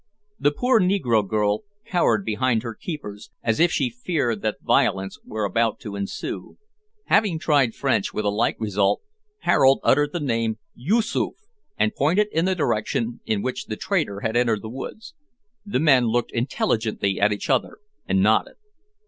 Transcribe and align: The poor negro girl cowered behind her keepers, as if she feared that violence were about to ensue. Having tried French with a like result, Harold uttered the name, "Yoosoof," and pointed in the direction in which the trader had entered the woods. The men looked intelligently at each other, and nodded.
The 0.39 0.49
poor 0.49 0.79
negro 0.79 1.21
girl 1.29 1.61
cowered 1.85 2.25
behind 2.25 2.63
her 2.63 2.73
keepers, 2.73 3.29
as 3.43 3.59
if 3.59 3.71
she 3.71 3.91
feared 3.91 4.41
that 4.41 4.59
violence 4.63 5.19
were 5.23 5.43
about 5.45 5.79
to 5.81 5.95
ensue. 5.95 6.57
Having 7.05 7.37
tried 7.37 7.75
French 7.75 8.11
with 8.11 8.25
a 8.25 8.29
like 8.31 8.59
result, 8.59 9.03
Harold 9.41 9.79
uttered 9.83 10.11
the 10.11 10.19
name, 10.19 10.57
"Yoosoof," 10.73 11.35
and 11.77 11.93
pointed 11.93 12.29
in 12.31 12.45
the 12.45 12.55
direction 12.55 13.19
in 13.27 13.43
which 13.43 13.65
the 13.67 13.77
trader 13.77 14.21
had 14.21 14.35
entered 14.35 14.63
the 14.63 14.69
woods. 14.69 15.13
The 15.67 15.79
men 15.79 16.05
looked 16.05 16.31
intelligently 16.31 17.19
at 17.19 17.31
each 17.31 17.47
other, 17.47 17.77
and 18.07 18.23
nodded. 18.23 18.55